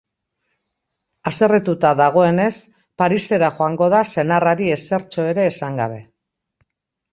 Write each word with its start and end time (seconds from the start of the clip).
Haserretuta 1.31 1.91
dagoenez, 1.99 2.49
Parisera 3.03 3.51
joango 3.61 3.91
da 3.97 4.01
senarrari 4.15 4.73
ezertxo 4.79 5.29
ere 5.37 5.49
esan 5.53 5.81
gabe. 5.85 6.03